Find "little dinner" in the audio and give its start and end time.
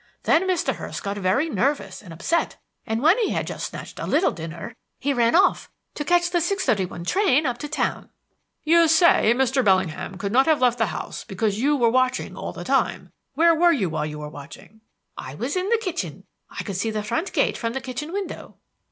4.07-4.75